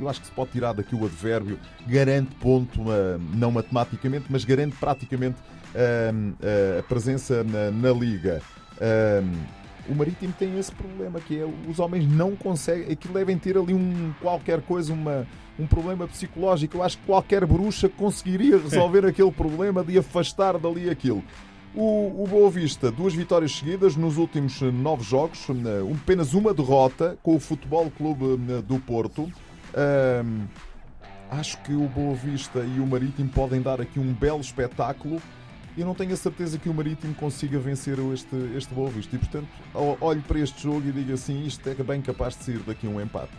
eu 0.00 0.08
acho 0.08 0.20
que 0.20 0.26
se 0.26 0.32
pode 0.32 0.50
tirar 0.50 0.72
daqui 0.72 0.94
o 0.94 1.04
advérbio, 1.04 1.58
garante 1.86 2.34
ponto, 2.36 2.80
não 3.34 3.50
matematicamente, 3.52 4.26
mas 4.28 4.44
garante 4.44 4.76
praticamente 4.76 5.36
a 6.78 6.82
presença 6.82 7.44
na, 7.44 7.70
na 7.70 7.92
Liga. 7.92 8.42
o 9.88 9.94
Marítimo 9.94 10.34
tem 10.38 10.58
esse 10.58 10.72
problema 10.72 11.20
que 11.20 11.38
é 11.38 11.48
os 11.68 11.78
homens 11.78 12.06
não 12.08 12.36
conseguem, 12.36 12.92
aquilo 12.92 13.14
devem 13.14 13.38
ter 13.38 13.56
ali 13.56 13.72
um 13.72 14.12
qualquer 14.20 14.60
coisa, 14.62 14.92
uma, 14.92 15.26
um 15.58 15.66
problema 15.66 16.06
psicológico. 16.06 16.78
Eu 16.78 16.82
acho 16.82 16.98
que 16.98 17.06
qualquer 17.06 17.46
bruxa 17.46 17.88
conseguiria 17.88 18.58
resolver 18.58 19.04
aquele 19.06 19.32
problema 19.32 19.82
de 19.84 19.98
afastar 19.98 20.58
dali 20.58 20.90
aquilo. 20.90 21.22
O, 21.74 22.22
o 22.22 22.26
Boa 22.28 22.50
Vista, 22.50 22.90
duas 22.90 23.14
vitórias 23.14 23.52
seguidas 23.52 23.96
nos 23.96 24.18
últimos 24.18 24.60
nove 24.60 25.02
jogos, 25.02 25.46
apenas 26.02 26.34
uma 26.34 26.52
derrota 26.52 27.16
com 27.22 27.34
o 27.34 27.40
Futebol 27.40 27.90
Clube 27.90 28.36
do 28.62 28.78
Porto. 28.78 29.32
acho 31.30 31.56
que 31.62 31.72
o 31.72 31.88
Boa 31.88 32.14
Vista 32.14 32.60
e 32.60 32.78
o 32.78 32.86
Marítimo 32.86 33.30
podem 33.30 33.62
dar 33.62 33.80
aqui 33.80 33.98
um 33.98 34.12
belo 34.12 34.40
espetáculo 34.40 35.20
eu 35.76 35.86
não 35.86 35.94
tenho 35.94 36.12
a 36.12 36.16
certeza 36.16 36.58
que 36.58 36.68
o 36.68 36.74
Marítimo 36.74 37.14
consiga 37.14 37.58
vencer 37.58 37.98
este, 38.12 38.36
este 38.54 38.74
Boa 38.74 38.90
Vista. 38.90 39.16
E, 39.16 39.18
portanto, 39.18 39.48
olho 40.00 40.20
para 40.22 40.38
este 40.38 40.62
jogo 40.62 40.86
e 40.86 40.92
digo 40.92 41.14
assim: 41.14 41.44
isto 41.46 41.66
é 41.66 41.74
bem 41.74 42.02
capaz 42.02 42.36
de 42.36 42.44
sair 42.44 42.58
daqui 42.58 42.86
um 42.86 43.00
empate. 43.00 43.32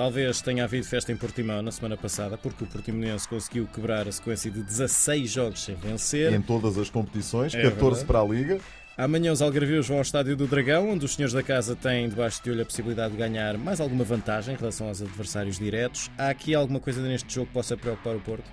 Talvez 0.00 0.40
tenha 0.40 0.64
havido 0.64 0.86
festa 0.86 1.12
em 1.12 1.16
Portimão 1.16 1.60
na 1.60 1.70
semana 1.70 1.94
passada, 1.94 2.38
porque 2.38 2.64
o 2.64 2.66
Portimonense 2.66 3.28
conseguiu 3.28 3.66
quebrar 3.66 4.08
a 4.08 4.12
sequência 4.12 4.50
de 4.50 4.62
16 4.62 5.30
jogos 5.30 5.62
sem 5.62 5.74
vencer. 5.74 6.32
Em 6.32 6.40
todas 6.40 6.78
as 6.78 6.88
competições, 6.88 7.54
é 7.54 7.60
14 7.64 7.80
verdade. 7.80 8.04
para 8.06 8.20
a 8.22 8.24
Liga. 8.24 8.60
Amanhã 8.96 9.30
os 9.30 9.42
algarvios 9.42 9.86
vão 9.88 9.98
ao 9.98 10.02
Estádio 10.02 10.34
do 10.38 10.46
Dragão, 10.46 10.88
onde 10.88 11.04
os 11.04 11.14
senhores 11.14 11.34
da 11.34 11.42
casa 11.42 11.76
têm 11.76 12.08
debaixo 12.08 12.42
de 12.42 12.50
olho 12.50 12.62
a 12.62 12.64
possibilidade 12.64 13.12
de 13.12 13.18
ganhar 13.18 13.58
mais 13.58 13.78
alguma 13.78 14.02
vantagem 14.02 14.54
em 14.54 14.56
relação 14.56 14.88
aos 14.88 15.02
adversários 15.02 15.58
diretos. 15.58 16.10
Há 16.16 16.30
aqui 16.30 16.54
alguma 16.54 16.80
coisa 16.80 17.02
neste 17.02 17.34
jogo 17.34 17.48
que 17.48 17.52
possa 17.52 17.76
preocupar 17.76 18.16
o 18.16 18.20
Porto? 18.20 18.50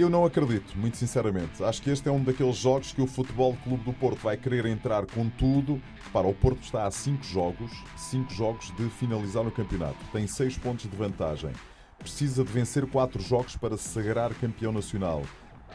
Eu 0.00 0.08
não 0.08 0.24
acredito, 0.24 0.78
muito 0.78 0.96
sinceramente. 0.96 1.62
Acho 1.62 1.82
que 1.82 1.90
este 1.90 2.08
é 2.08 2.10
um 2.10 2.24
daqueles 2.24 2.56
jogos 2.56 2.90
que 2.90 3.02
o 3.02 3.06
Futebol 3.06 3.54
Clube 3.62 3.84
do 3.84 3.92
Porto 3.92 4.20
vai 4.20 4.34
querer 4.34 4.64
entrar 4.64 5.04
com 5.04 5.28
tudo. 5.28 5.78
Repara, 6.02 6.26
o 6.26 6.32
Porto 6.32 6.62
está 6.62 6.86
a 6.86 6.90
5 6.90 7.22
jogos, 7.22 7.70
5 7.98 8.32
jogos 8.32 8.74
de 8.78 8.88
finalizar 8.88 9.44
no 9.44 9.50
campeonato. 9.50 9.98
Tem 10.10 10.26
6 10.26 10.56
pontos 10.56 10.88
de 10.90 10.96
vantagem. 10.96 11.50
Precisa 11.98 12.42
de 12.42 12.50
vencer 12.50 12.86
4 12.86 13.20
jogos 13.20 13.56
para 13.56 13.76
se 13.76 13.90
sagrar 13.90 14.32
campeão 14.32 14.72
nacional. 14.72 15.22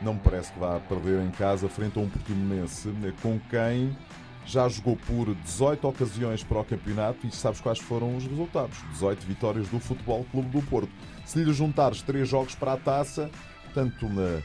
Não 0.01 0.15
me 0.15 0.19
parece 0.19 0.51
que 0.51 0.59
vá 0.59 0.79
perder 0.79 1.21
em 1.21 1.29
casa 1.29 1.69
frente 1.69 1.99
a 1.99 2.01
um 2.01 2.09
Portimonense 2.09 2.91
com 3.21 3.39
quem 3.47 3.95
já 4.43 4.67
jogou 4.67 4.97
por 5.05 5.35
18 5.35 5.87
ocasiões 5.87 6.43
para 6.43 6.61
o 6.61 6.65
campeonato 6.65 7.27
e 7.27 7.31
sabes 7.31 7.61
quais 7.61 7.77
foram 7.77 8.17
os 8.17 8.25
resultados? 8.25 8.77
18 8.93 9.23
vitórias 9.23 9.67
do 9.69 9.79
Futebol 9.79 10.25
Clube 10.31 10.49
do 10.49 10.63
Porto. 10.63 10.91
Se 11.25 11.43
lhe 11.43 11.53
juntares 11.53 12.01
3 12.01 12.27
jogos 12.27 12.55
para 12.55 12.73
a 12.73 12.77
taça, 12.77 13.29
portanto, 13.75 14.05
uma 14.05 14.41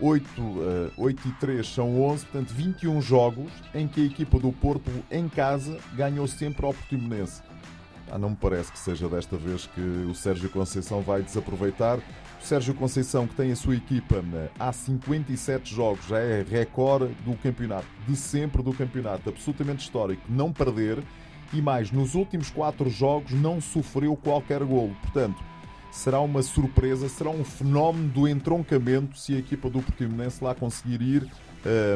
8, 0.00 0.92
8 0.98 1.28
e 1.28 1.32
3 1.32 1.66
são 1.66 2.02
11, 2.02 2.26
portanto 2.26 2.52
21 2.52 3.00
jogos 3.00 3.52
em 3.72 3.86
que 3.86 4.02
a 4.02 4.04
equipa 4.04 4.40
do 4.40 4.50
Porto 4.52 4.90
em 5.08 5.28
casa 5.28 5.78
ganhou 5.94 6.26
sempre 6.26 6.66
ao 6.66 6.74
Portimonense. 6.74 7.40
Ah, 8.10 8.18
não 8.18 8.30
me 8.30 8.36
parece 8.36 8.72
que 8.72 8.78
seja 8.78 9.08
desta 9.08 9.36
vez 9.36 9.66
que 9.66 9.80
o 9.80 10.14
Sérgio 10.14 10.50
Conceição 10.50 11.00
vai 11.00 11.22
desaproveitar. 11.22 11.98
O 11.98 12.44
Sérgio 12.44 12.74
Conceição, 12.74 13.26
que 13.26 13.36
tem 13.36 13.52
a 13.52 13.56
sua 13.56 13.76
equipa 13.76 14.22
há 14.58 14.72
57 14.72 15.72
jogos, 15.72 16.04
já 16.08 16.18
é 16.18 16.42
recorde 16.42 17.14
do 17.24 17.36
campeonato, 17.36 17.86
de 18.06 18.16
sempre 18.16 18.62
do 18.62 18.72
campeonato, 18.72 19.30
absolutamente 19.30 19.84
histórico, 19.84 20.22
não 20.28 20.52
perder 20.52 20.98
e 21.52 21.62
mais, 21.62 21.92
nos 21.92 22.14
últimos 22.14 22.50
4 22.50 22.90
jogos 22.90 23.32
não 23.32 23.60
sofreu 23.60 24.16
qualquer 24.16 24.64
golo. 24.64 24.94
Portanto, 25.02 25.42
será 25.92 26.20
uma 26.20 26.42
surpresa, 26.42 27.08
será 27.08 27.30
um 27.30 27.44
fenómeno 27.44 28.08
do 28.08 28.26
entroncamento 28.26 29.16
se 29.16 29.34
a 29.34 29.38
equipa 29.38 29.68
do 29.68 29.82
Portimonense 29.82 30.42
lá 30.42 30.54
conseguir 30.54 31.02
ir 31.02 31.30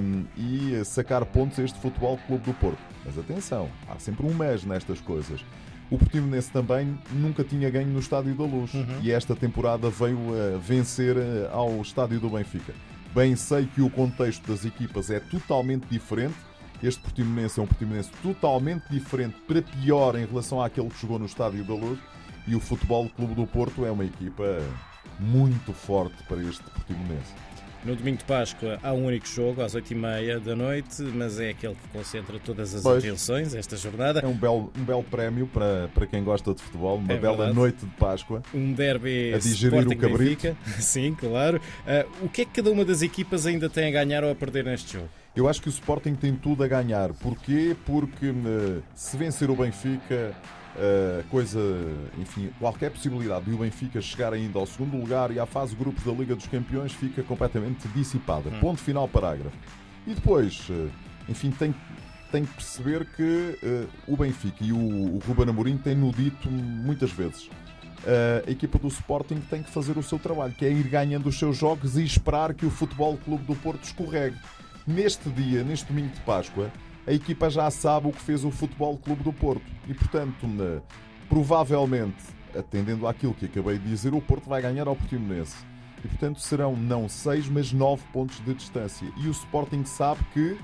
um, 0.02 0.24
e 0.36 0.84
sacar 0.84 1.24
pontos 1.24 1.58
a 1.58 1.64
este 1.64 1.80
Futebol 1.80 2.18
Clube 2.26 2.44
do 2.44 2.54
Porto. 2.54 2.78
Mas 3.04 3.18
atenção, 3.18 3.68
há 3.88 3.98
sempre 3.98 4.26
um 4.26 4.34
mês 4.34 4.64
nestas 4.64 5.00
coisas. 5.00 5.42
O 5.90 5.96
Portimonense 5.96 6.50
também 6.50 6.98
nunca 7.10 7.42
tinha 7.42 7.70
ganho 7.70 7.88
no 7.88 7.98
Estádio 7.98 8.34
da 8.34 8.44
Luz 8.44 8.74
uhum. 8.74 9.00
e 9.02 9.10
esta 9.10 9.34
temporada 9.34 9.88
veio 9.88 10.18
a 10.54 10.58
vencer 10.58 11.16
eh, 11.16 11.48
ao 11.50 11.80
Estádio 11.80 12.20
do 12.20 12.28
Benfica. 12.28 12.74
Bem 13.14 13.34
sei 13.34 13.66
que 13.66 13.80
o 13.80 13.88
contexto 13.88 14.46
das 14.46 14.64
equipas 14.64 15.10
é 15.10 15.20
totalmente 15.20 15.86
diferente. 15.88 16.34
Este 16.82 17.00
Portimonense 17.00 17.58
é 17.58 17.62
um 17.62 17.66
Portimonense 17.66 18.10
totalmente 18.20 18.84
diferente 18.90 19.36
para 19.46 19.62
pior 19.62 20.16
em 20.16 20.26
relação 20.26 20.60
àquele 20.60 20.90
que 20.90 21.00
jogou 21.00 21.18
no 21.18 21.26
Estádio 21.26 21.64
da 21.64 21.72
Luz 21.74 21.98
e 22.46 22.54
o 22.54 22.60
Futebol 22.60 23.08
Clube 23.08 23.34
do 23.34 23.46
Porto 23.46 23.84
é 23.84 23.90
uma 23.90 24.04
equipa 24.04 24.62
muito 25.18 25.72
forte 25.72 26.22
para 26.24 26.42
este 26.42 26.62
Portimonense. 26.62 27.34
No 27.84 27.94
domingo 27.94 28.18
de 28.18 28.24
Páscoa 28.24 28.80
há 28.82 28.92
um 28.92 29.06
único 29.06 29.28
jogo 29.28 29.62
às 29.62 29.76
8h30 29.76 30.40
da 30.40 30.56
noite, 30.56 31.02
mas 31.02 31.38
é 31.38 31.50
aquele 31.50 31.74
que 31.74 31.88
concentra 31.96 32.36
todas 32.40 32.74
as 32.74 32.82
pois, 32.82 33.04
atenções 33.04 33.54
esta 33.54 33.76
jornada. 33.76 34.20
É 34.20 34.26
um 34.26 34.34
belo, 34.34 34.72
um 34.76 34.82
belo 34.82 35.04
prémio 35.04 35.46
para, 35.46 35.88
para 35.94 36.04
quem 36.04 36.24
gosta 36.24 36.52
de 36.52 36.62
futebol, 36.62 36.96
uma 36.96 37.12
é 37.12 37.16
bela 37.16 37.36
verdade. 37.36 37.56
noite 37.56 37.86
de 37.86 37.92
Páscoa. 37.92 38.42
Um 38.52 38.72
derby 38.72 39.32
a 39.32 39.38
digerir 39.38 39.86
o 39.86 39.96
cabrito. 39.96 40.56
Sim, 40.80 41.14
claro. 41.14 41.60
Uh, 41.86 42.26
o 42.26 42.28
que 42.28 42.42
é 42.42 42.44
que 42.44 42.50
cada 42.54 42.72
uma 42.72 42.84
das 42.84 43.02
equipas 43.02 43.46
ainda 43.46 43.70
tem 43.70 43.86
a 43.86 43.90
ganhar 43.92 44.24
ou 44.24 44.32
a 44.32 44.34
perder 44.34 44.64
neste 44.64 44.94
jogo? 44.94 45.08
Eu 45.36 45.48
acho 45.48 45.62
que 45.62 45.68
o 45.68 45.70
Sporting 45.70 46.14
tem 46.14 46.34
tudo 46.34 46.64
a 46.64 46.66
ganhar. 46.66 47.12
Porquê? 47.12 47.76
Porque 47.84 48.30
uh, 48.30 48.82
se 48.96 49.16
vencer 49.16 49.48
o 49.48 49.54
Benfica 49.54 50.34
Uh, 50.76 51.26
coisa, 51.30 51.58
enfim, 52.18 52.50
qualquer 52.58 52.90
possibilidade 52.90 53.46
de 53.46 53.52
o 53.52 53.56
Benfica 53.56 53.98
chegar 53.98 54.34
ainda 54.34 54.58
ao 54.58 54.66
segundo 54.66 54.98
lugar 54.98 55.30
e 55.30 55.40
à 55.40 55.46
fase 55.46 55.74
de 55.74 55.78
grupos 55.82 56.04
da 56.04 56.12
Liga 56.12 56.36
dos 56.36 56.46
Campeões 56.46 56.92
fica 56.92 57.22
completamente 57.22 57.88
dissipada. 57.88 58.50
Hum. 58.50 58.60
Ponto 58.60 58.80
final, 58.82 59.08
parágrafo. 59.08 59.56
E 60.06 60.12
depois, 60.12 60.68
uh, 60.68 60.90
enfim, 61.30 61.50
tem, 61.50 61.74
tem 62.30 62.44
que 62.44 62.52
perceber 62.52 63.06
que 63.06 63.58
uh, 63.62 63.88
o 64.06 64.18
Benfica 64.18 64.62
e 64.62 64.70
o, 64.70 64.76
o 64.76 65.18
Ruben 65.26 65.48
Amorim 65.48 65.78
têm-no 65.78 66.12
dito 66.12 66.50
muitas 66.50 67.10
vezes. 67.10 67.48
a 68.46 68.50
equipa 68.50 68.78
do 68.78 68.88
Sporting 68.88 69.40
tem 69.48 69.62
que 69.62 69.70
fazer 69.70 69.96
o 69.96 70.02
seu 70.02 70.18
trabalho, 70.18 70.52
que 70.52 70.66
é 70.66 70.70
ir 70.70 70.86
ganhando 70.88 71.26
os 71.30 71.38
seus 71.38 71.56
jogos 71.56 71.96
e 71.96 72.04
esperar 72.04 72.52
que 72.52 72.66
o 72.66 72.70
Futebol 72.70 73.16
Clube 73.16 73.44
do 73.44 73.54
Porto 73.56 73.82
escorregue. 73.82 74.36
Neste 74.86 75.30
dia, 75.30 75.64
neste 75.64 75.86
domingo 75.86 76.14
de 76.14 76.20
Páscoa, 76.20 76.70
a 77.06 77.12
equipa 77.12 77.48
já 77.48 77.70
sabe 77.70 78.08
o 78.08 78.12
que 78.12 78.20
fez 78.20 78.44
o 78.44 78.50
Futebol 78.50 78.96
Clube 78.98 79.22
do 79.22 79.32
Porto. 79.32 79.62
E, 79.86 79.94
portanto, 79.94 80.82
provavelmente, 81.28 82.22
atendendo 82.56 83.06
àquilo 83.06 83.32
que 83.34 83.46
acabei 83.46 83.78
de 83.78 83.88
dizer, 83.88 84.12
o 84.12 84.20
Porto 84.20 84.48
vai 84.48 84.60
ganhar 84.60 84.88
ao 84.88 84.96
Portimonense. 84.96 85.56
E, 86.04 86.08
portanto, 86.08 86.40
serão 86.40 86.74
não 86.76 87.08
6, 87.08 87.48
mas 87.48 87.72
9 87.72 88.02
pontos 88.12 88.44
de 88.44 88.54
distância. 88.54 89.06
E 89.16 89.28
o 89.28 89.30
Sporting 89.30 89.84
sabe 89.84 90.20
que, 90.32 90.58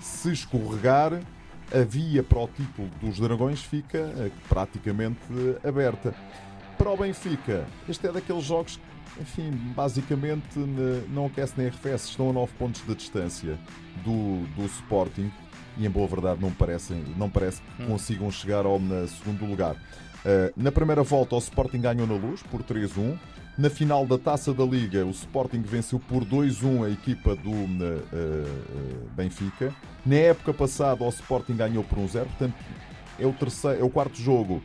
se 0.00 0.32
escorregar, 0.32 1.20
a 1.72 1.84
via 1.84 2.22
para 2.22 2.38
o 2.38 2.48
título 2.48 2.88
dos 3.00 3.18
Dragões 3.18 3.62
fica 3.62 3.98
eh, 3.98 4.30
praticamente 4.48 5.20
aberta. 5.66 6.14
Para 6.78 6.90
o 6.90 6.96
Benfica, 6.96 7.66
este 7.88 8.06
é 8.06 8.12
daqueles 8.12 8.44
jogos 8.44 8.76
que, 8.76 9.22
enfim, 9.22 9.50
basicamente 9.74 10.58
não 11.08 11.26
aquece 11.26 11.54
nem 11.56 11.68
arrefece, 11.68 12.10
estão 12.10 12.30
a 12.30 12.32
9 12.32 12.52
pontos 12.54 12.82
de 12.86 12.94
distância 12.94 13.58
do, 14.04 14.46
do 14.54 14.66
Sporting 14.66 15.30
e 15.76 15.86
em 15.86 15.90
boa 15.90 16.06
verdade 16.06 16.40
não, 16.40 16.50
parecem, 16.50 17.04
não 17.16 17.28
parece 17.28 17.60
que 17.60 17.82
hum. 17.82 17.86
consigam 17.86 18.30
chegar 18.30 18.66
ao 18.66 18.80
segundo 19.08 19.44
lugar. 19.44 19.74
Uh, 19.74 20.52
na 20.56 20.72
primeira 20.72 21.02
volta, 21.02 21.34
o 21.34 21.38
Sporting 21.38 21.80
ganhou 21.80 22.06
na 22.06 22.14
luz 22.14 22.42
por 22.42 22.62
3-1. 22.62 23.18
Na 23.56 23.70
final 23.70 24.04
da 24.06 24.18
Taça 24.18 24.52
da 24.52 24.64
Liga, 24.64 25.04
o 25.04 25.10
Sporting 25.10 25.60
venceu 25.62 26.00
por 26.00 26.24
2-1 26.24 26.86
a 26.86 26.90
equipa 26.90 27.36
do 27.36 27.50
uh, 27.50 27.54
uh, 27.54 29.10
Benfica. 29.14 29.72
Na 30.04 30.16
época 30.16 30.52
passada, 30.54 31.04
o 31.04 31.08
Sporting 31.08 31.54
ganhou 31.54 31.84
por 31.84 31.98
1-0. 31.98 32.24
Portanto, 32.24 32.54
é 33.18 33.26
o, 33.26 33.32
terceiro, 33.32 33.80
é 33.80 33.84
o 33.84 33.90
quarto 33.90 34.20
jogo 34.20 34.62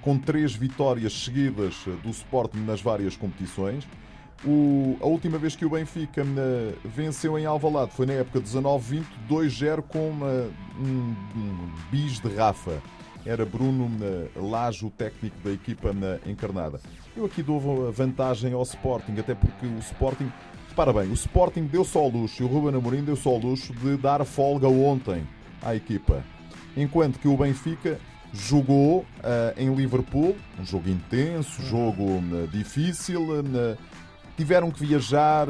com 0.00 0.16
três 0.16 0.54
vitórias 0.54 1.12
seguidas 1.12 1.74
do 2.02 2.10
Sporting 2.10 2.60
nas 2.60 2.80
várias 2.80 3.16
competições. 3.16 3.86
O, 4.44 4.96
a 5.02 5.06
última 5.06 5.36
vez 5.36 5.54
que 5.54 5.66
o 5.66 5.70
Benfica 5.70 6.24
na, 6.24 6.72
venceu 6.84 7.38
em 7.38 7.44
Alvalade 7.44 7.92
foi 7.92 8.06
na 8.06 8.14
época 8.14 8.40
19-20, 8.40 9.04
2-0 9.28 9.82
com 9.82 10.08
uma, 10.08 10.48
um, 10.78 11.14
um, 11.36 11.72
bis 11.90 12.20
de 12.20 12.34
Rafa. 12.34 12.82
Era 13.26 13.44
Bruno 13.44 13.90
Lajo, 14.34 14.88
técnico 14.88 15.36
da 15.44 15.52
equipa 15.52 15.92
na 15.92 16.18
encarnada. 16.24 16.80
Eu 17.14 17.26
aqui 17.26 17.42
dou 17.42 17.86
a 17.86 17.90
vantagem 17.90 18.54
ao 18.54 18.62
Sporting, 18.62 19.12
até 19.18 19.34
porque 19.34 19.66
o 19.66 19.78
Sporting. 19.78 20.32
Repara 20.70 20.92
bem, 20.92 21.10
o 21.10 21.14
Sporting 21.14 21.64
deu 21.64 21.84
só 21.84 22.06
o 22.06 22.08
luxo 22.08 22.42
e 22.42 22.46
o 22.46 22.48
Ruben 22.48 22.78
Amorim 22.78 23.04
deu 23.04 23.16
só 23.16 23.34
o 23.34 23.38
luxo 23.38 23.74
de 23.74 23.98
dar 23.98 24.24
folga 24.24 24.68
ontem 24.68 25.26
à 25.60 25.74
equipa. 25.74 26.24
Enquanto 26.74 27.18
que 27.18 27.28
o 27.28 27.36
Benfica 27.36 27.98
jogou 28.32 29.00
uh, 29.00 29.04
em 29.58 29.74
Liverpool, 29.74 30.36
um 30.58 30.64
jogo 30.64 30.88
intenso, 30.88 31.60
jogo 31.62 32.04
uh, 32.04 32.48
difícil, 32.50 33.22
uh, 33.22 33.76
tiveram 34.40 34.70
que 34.70 34.80
viajar 34.80 35.48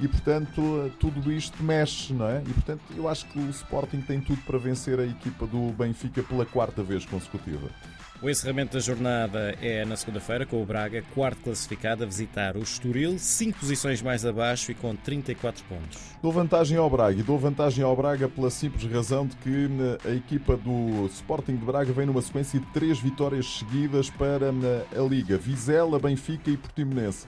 e, 0.00 0.08
portanto, 0.08 0.90
tudo 0.98 1.30
isto 1.30 1.62
mexe, 1.62 2.14
não 2.14 2.26
é? 2.26 2.40
E, 2.40 2.52
portanto, 2.54 2.80
eu 2.96 3.06
acho 3.06 3.26
que 3.26 3.38
o 3.38 3.50
Sporting 3.50 4.00
tem 4.00 4.22
tudo 4.22 4.40
para 4.46 4.56
vencer 4.56 4.98
a 4.98 5.04
equipa 5.04 5.46
do 5.46 5.70
Benfica 5.72 6.22
pela 6.22 6.46
quarta 6.46 6.82
vez 6.82 7.04
consecutiva. 7.04 7.68
O 8.22 8.30
encerramento 8.30 8.72
da 8.72 8.80
jornada 8.80 9.54
é 9.60 9.84
na 9.84 9.96
segunda-feira, 9.96 10.46
com 10.46 10.62
o 10.62 10.64
Braga, 10.64 11.02
quarto 11.14 11.42
classificado, 11.42 12.04
a 12.04 12.06
visitar 12.06 12.56
o 12.56 12.60
Estoril, 12.60 13.18
cinco 13.18 13.58
posições 13.58 14.00
mais 14.00 14.24
abaixo 14.24 14.70
e 14.70 14.74
com 14.74 14.96
34 14.96 15.62
pontos. 15.64 16.00
Dou 16.22 16.32
vantagem 16.32 16.78
ao 16.78 16.88
Braga 16.88 17.20
e 17.20 17.22
dou 17.22 17.38
vantagem 17.38 17.84
ao 17.84 17.94
Braga 17.94 18.30
pela 18.30 18.48
simples 18.48 18.90
razão 18.90 19.26
de 19.26 19.36
que 19.36 19.68
a 20.08 20.14
equipa 20.14 20.56
do 20.56 21.04
Sporting 21.12 21.56
de 21.56 21.66
Braga 21.66 21.92
vem 21.92 22.06
numa 22.06 22.22
sequência 22.22 22.58
de 22.58 22.66
três 22.66 22.98
vitórias 22.98 23.58
seguidas 23.58 24.08
para 24.08 24.48
a 24.48 25.02
Liga: 25.02 25.36
Vizela, 25.36 25.98
Benfica 25.98 26.48
e 26.48 26.56
Portimonense. 26.56 27.26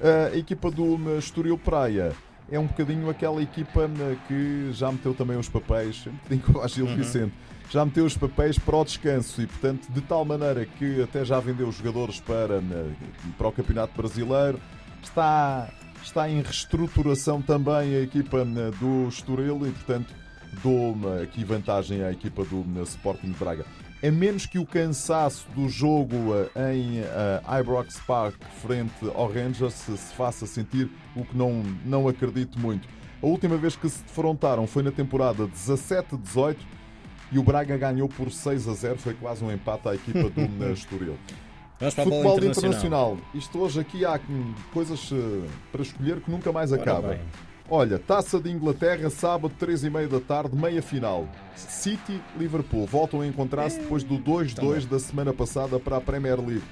A 0.00 0.36
equipa 0.36 0.70
do 0.70 1.18
Estoril 1.18 1.58
Praia 1.58 2.12
é 2.50 2.58
um 2.58 2.66
bocadinho 2.66 3.10
aquela 3.10 3.42
equipa 3.42 3.90
que 4.26 4.70
já 4.72 4.92
meteu 4.92 5.12
também 5.12 5.36
os 5.36 5.48
papéis, 5.48 6.06
um 6.08 6.12
bocadinho 6.12 6.42
com 6.42 6.58
o 6.58 6.68
Gil 6.68 6.86
uhum. 6.86 6.96
Vicente, 6.96 7.34
já 7.70 7.84
meteu 7.84 8.04
os 8.04 8.16
papéis 8.16 8.58
para 8.58 8.76
o 8.76 8.84
descanso 8.84 9.42
e, 9.42 9.46
portanto, 9.46 9.88
de 9.90 10.00
tal 10.00 10.24
maneira 10.24 10.64
que 10.64 11.02
até 11.02 11.24
já 11.24 11.38
vendeu 11.40 11.68
os 11.68 11.76
jogadores 11.76 12.20
para, 12.20 12.62
para 13.36 13.48
o 13.48 13.52
Campeonato 13.52 13.94
Brasileiro, 13.96 14.60
está, 15.02 15.68
está 16.02 16.30
em 16.30 16.40
reestruturação 16.40 17.42
também 17.42 17.96
a 17.96 18.00
equipa 18.00 18.44
do 18.80 19.08
Estoril 19.08 19.66
e, 19.66 19.70
portanto, 19.70 20.14
dou 20.62 20.96
aqui 21.22 21.44
vantagem 21.44 22.02
à 22.02 22.10
equipa 22.10 22.44
do 22.44 22.64
Sporting 22.82 23.32
de 23.32 23.38
Braga 23.38 23.66
a 24.02 24.10
menos 24.10 24.46
que 24.46 24.58
o 24.58 24.66
cansaço 24.66 25.46
do 25.54 25.68
jogo 25.68 26.14
eh, 26.54 26.74
em 26.74 27.00
uh, 27.00 27.60
Ibrox 27.60 27.98
Park 28.06 28.36
frente 28.62 28.92
ao 29.14 29.26
Rangers 29.26 29.74
se, 29.74 29.96
se 29.96 30.14
faça 30.14 30.46
sentir, 30.46 30.88
o 31.16 31.24
que 31.24 31.36
não, 31.36 31.62
não 31.84 32.06
acredito 32.06 32.58
muito. 32.58 32.88
A 33.20 33.26
última 33.26 33.56
vez 33.56 33.74
que 33.74 33.88
se 33.88 34.02
defrontaram 34.04 34.66
foi 34.66 34.84
na 34.84 34.92
temporada 34.92 35.48
17-18 35.48 36.56
e 37.32 37.38
o 37.38 37.42
Braga 37.42 37.76
ganhou 37.76 38.08
por 38.08 38.30
6 38.30 38.68
a 38.68 38.74
0, 38.74 38.98
foi 38.98 39.14
quase 39.14 39.44
um 39.44 39.50
empate 39.52 39.88
à 39.88 39.94
equipa 39.94 40.30
do 40.30 40.70
Estoril. 40.72 41.18
Futebol 41.78 42.36
internacional. 42.36 42.50
internacional. 42.50 43.18
Isto 43.34 43.58
hoje 43.58 43.80
aqui 43.80 44.04
há 44.04 44.20
coisas 44.72 45.10
uh, 45.10 45.44
para 45.72 45.82
escolher 45.82 46.20
que 46.20 46.30
nunca 46.30 46.52
mais 46.52 46.72
acaba. 46.72 47.18
Olha, 47.70 47.98
Taça 47.98 48.40
de 48.40 48.50
Inglaterra, 48.50 49.10
sábado, 49.10 49.52
3 49.58 49.84
e 49.84 49.90
meia 49.90 50.08
da 50.08 50.20
tarde, 50.20 50.56
meia 50.56 50.80
final. 50.80 51.28
City-Liverpool 51.54 52.86
voltam 52.86 53.20
a 53.20 53.26
encontrar-se 53.26 53.78
depois 53.78 54.02
do 54.02 54.18
2-2 54.18 54.88
da 54.88 54.98
semana 54.98 55.34
passada 55.34 55.78
para 55.78 55.98
a 55.98 56.00
Premier 56.00 56.40
League. 56.40 56.64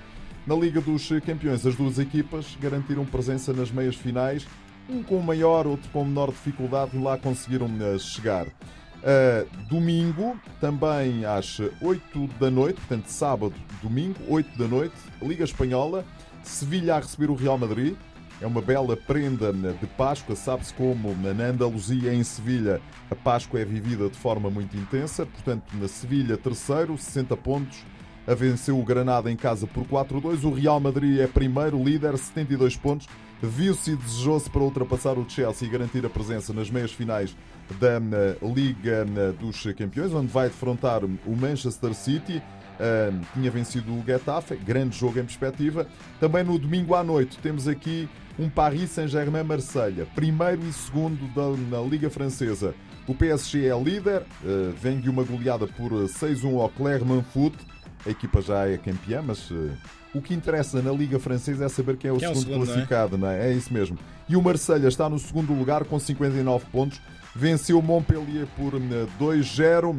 Na 0.47 0.55
Liga 0.55 0.81
dos 0.81 1.07
Campeões, 1.27 1.67
as 1.67 1.75
duas 1.75 1.99
equipas 1.99 2.57
garantiram 2.59 3.05
presença 3.05 3.53
nas 3.53 3.71
meias 3.71 3.95
finais, 3.95 4.47
um 4.89 5.03
com 5.03 5.21
maior, 5.21 5.67
outro 5.67 5.91
com 5.91 6.03
menor 6.03 6.29
dificuldade, 6.29 6.97
lá 6.97 7.19
conseguiram 7.19 7.69
chegar. 7.99 8.47
Uh, 8.47 9.47
domingo, 9.69 10.35
também 10.63 11.27
às 11.27 11.61
8 11.83 12.27
da 12.41 12.51
noite, 12.51 12.77
portanto, 12.77 13.09
sábado, 13.09 13.55
domingo, 13.83 14.19
8 14.29 14.57
da 14.57 14.67
noite, 14.67 14.97
Liga 15.21 15.45
Espanhola, 15.45 16.07
Sevilha 16.43 16.95
a 16.95 17.01
receber 17.01 17.29
o 17.29 17.35
Real 17.35 17.59
Madrid. 17.59 17.97
É 18.41 18.47
uma 18.47 18.61
bela 18.61 18.97
prenda 18.97 19.53
de 19.53 19.87
Páscoa. 19.87 20.37
Sabe-se 20.37 20.73
como 20.75 21.15
na 21.17 21.45
Andaluzia, 21.45 22.13
em 22.13 22.23
Sevilha, 22.23 22.81
a 23.11 23.15
Páscoa 23.15 23.61
é 23.61 23.65
vivida 23.65 24.09
de 24.09 24.17
forma 24.17 24.51
muito 24.51 24.77
intensa. 24.77 25.25
Portanto, 25.25 25.65
na 25.75 25.89
Sevilha, 25.89 26.37
terceiro, 26.37 26.99
60 26.99 27.37
pontos. 27.37 27.85
A 28.27 28.35
venceu 28.35 28.79
o 28.79 28.85
Granada 28.85 29.31
em 29.31 29.37
casa 29.37 29.67
por 29.67 29.85
4-2. 29.87 30.45
O 30.45 30.53
Real 30.53 30.81
Madrid 30.81 31.21
é 31.21 31.27
primeiro, 31.27 31.83
líder, 31.83 32.19
72 32.19 32.77
pontos 32.77 33.09
viu-se 33.43 33.93
e 33.93 33.97
desejou-se 33.97 34.49
para 34.49 34.63
ultrapassar 34.63 35.19
o 35.19 35.29
Chelsea 35.29 35.69
e 35.69 35.71
garantir 35.71 36.05
a 36.07 36.11
presença 36.11 36.53
nas 36.53 36.71
meias 36.71 36.93
finais 36.93 37.37
da 37.81 37.97
eh, 37.97 38.37
Liga 38.43 39.07
eh, 39.07 39.33
dos 39.39 39.63
Campeões, 39.77 40.13
onde 40.13 40.29
vai 40.29 40.49
defrontar 40.49 41.05
o 41.05 41.37
Manchester 41.37 41.95
City. 41.95 42.43
Uh, 42.79 43.25
tinha 43.33 43.51
vencido 43.51 43.91
o 43.91 44.05
Getafe, 44.05 44.55
grande 44.55 44.99
jogo 44.99 45.19
em 45.19 45.25
perspectiva. 45.25 45.87
Também 46.21 46.45
no 46.45 46.59
domingo 46.59 46.95
à 46.95 47.03
noite 47.03 47.39
temos 47.39 47.67
aqui 47.67 48.07
um 48.39 48.51
Paris 48.51 48.91
Saint-Germain-Marselha, 48.91 50.07
primeiro 50.15 50.63
e 50.63 50.71
segundo 50.75 51.27
da, 51.35 51.57
na 51.71 51.83
Liga 51.83 52.11
Francesa. 52.11 52.75
O 53.09 53.15
PSG 53.15 53.67
é 53.67 53.83
líder, 53.83 54.21
uh, 54.45 54.73
vem 54.79 55.01
de 55.01 55.09
uma 55.09 55.23
goleada 55.23 55.67
por 55.67 55.91
6-1 55.91 56.61
ao 56.61 56.69
Clermont 56.69 57.25
Foot. 57.33 57.57
A 58.05 58.11
equipa 58.11 58.43
já 58.43 58.69
é 58.69 58.77
campeã, 58.77 59.23
mas 59.23 59.51
uh, 59.51 59.73
o 60.15 60.21
que 60.21 60.35
interessa 60.35 60.83
na 60.83 60.93
Liga 60.93 61.19
Francesa 61.19 61.65
é 61.65 61.69
saber 61.69 61.97
quem 61.97 62.11
é 62.11 62.13
o 62.13 62.19
quem 62.19 62.29
segundo, 62.29 62.37
é 62.37 62.41
o 62.41 62.43
segundo 62.43 62.67
classificado, 62.67 63.19
não 63.19 63.29
é? 63.29 63.37
não 63.39 63.45
é? 63.45 63.51
É 63.51 63.53
isso 63.53 63.73
mesmo. 63.73 63.99
E 64.29 64.37
o 64.37 64.43
Marselha 64.43 64.89
está 64.89 65.09
no 65.09 65.19
segundo 65.19 65.53
lugar 65.53 65.85
com 65.85 65.99
59 65.99 66.67
pontos. 66.67 67.01
Venceu 67.37 67.83
Montpellier 67.83 68.47
por 68.57 68.73
2-0 69.21 69.95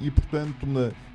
e, 0.00 0.10
portanto, 0.10 0.66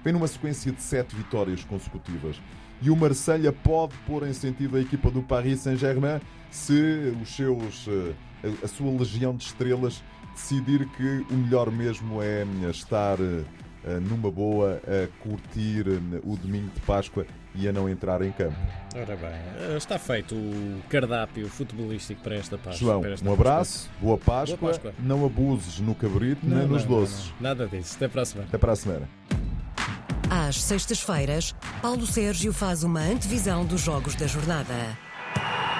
vem 0.03 0.13
numa 0.13 0.27
sequência 0.27 0.71
de 0.71 0.79
7 0.79 1.15
vitórias 1.15 1.63
consecutivas. 1.63 2.39
E 2.79 2.91
o 2.91 2.95
Marselha 2.95 3.51
pode 3.51 3.95
pôr 4.05 4.27
em 4.27 4.33
sentido 4.33 4.77
a 4.77 4.81
equipa 4.81 5.09
do 5.09 5.23
Paris 5.23 5.61
Saint-Germain 5.61 6.19
se 6.51 7.15
os 7.19 7.35
seus, 7.35 7.87
eh, 7.87 8.51
a 8.63 8.67
sua 8.67 8.91
legião 8.91 9.35
de 9.35 9.45
estrelas 9.45 10.03
decidir 10.35 10.87
que 10.89 11.25
o 11.31 11.37
melhor 11.37 11.71
mesmo 11.71 12.21
é 12.21 12.45
estar 12.69 13.19
eh, 13.19 13.43
numa 14.01 14.31
boa 14.31 14.81
a 14.87 15.23
curtir 15.23 15.85
eh, 15.87 16.19
o 16.23 16.35
domingo 16.37 16.69
de 16.73 16.79
Páscoa 16.81 17.25
e 17.55 17.67
a 17.67 17.71
não 17.71 17.89
entrar 17.89 18.21
em 18.21 18.31
campo. 18.31 18.55
Ora 18.95 19.15
bem, 19.15 19.29
eh, 19.29 19.77
está 19.77 19.99
feito 19.99 20.35
o 20.35 20.81
cardápio 20.89 21.47
futebolístico 21.47 22.21
para 22.21 22.35
esta 22.35 22.57
Páscoa. 22.57 22.77
João, 22.77 23.05
esta 23.05 23.29
um 23.29 23.33
abraço, 23.33 23.89
boa 24.01 24.17
Páscoa, 24.17 24.57
boa 24.57 24.71
Páscoa, 24.71 24.93
não 24.99 25.25
abuses 25.25 25.79
no 25.79 25.93
cabrito 25.93 26.45
não, 26.45 26.57
nem 26.57 26.67
nos 26.67 26.83
não, 26.83 26.89
doces. 26.89 27.25
Não, 27.39 27.49
nada 27.49 27.67
disso, 27.67 27.95
até 27.95 28.07
para 28.07 28.21
a 28.21 28.25
semana. 28.25 28.47
Até 28.47 28.57
para 28.57 28.71
a 28.71 28.75
semana. 28.75 29.09
Às 30.29 30.61
sextas-feiras, 30.63 31.53
Paulo 31.81 32.07
Sérgio 32.07 32.51
faz 32.51 32.83
uma 32.83 33.01
antevisão 33.01 33.65
dos 33.65 33.81
jogos 33.81 34.15
da 34.15 34.25
jornada. 34.25 34.97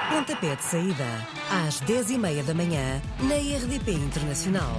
Pontapé 0.09 0.55
de 0.55 0.63
saída, 0.63 1.05
às 1.49 1.81
10h30 1.81 2.43
da 2.43 2.53
manhã, 2.53 3.01
na 3.21 3.35
RDP 3.35 3.93
Internacional. 3.93 4.77